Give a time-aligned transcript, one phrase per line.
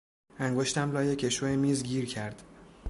[0.39, 2.43] انگشتم لای کشو میز گیر کرد.